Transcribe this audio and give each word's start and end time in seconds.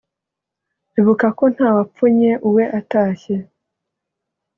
Ibuka 0.99 1.27
ko 1.37 1.43
nta 1.53 1.67
wapfunye 1.75 2.31
uwe 2.47 2.63
atashye! 2.79 3.35